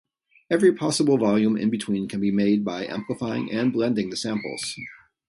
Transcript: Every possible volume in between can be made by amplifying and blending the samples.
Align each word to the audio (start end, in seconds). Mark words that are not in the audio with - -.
Every 0.49 0.73
possible 0.73 1.19
volume 1.19 1.55
in 1.55 1.69
between 1.69 2.07
can 2.07 2.19
be 2.21 2.31
made 2.31 2.65
by 2.65 2.87
amplifying 2.87 3.51
and 3.51 3.71
blending 3.71 4.09
the 4.09 4.17
samples. 4.17 4.75